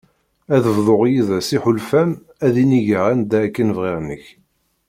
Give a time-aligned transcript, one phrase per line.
[0.55, 2.09] Ad bḍuɣ yides iḥulfan
[2.45, 4.25] ad innigeɣ anda akken bɣiɣ nekk.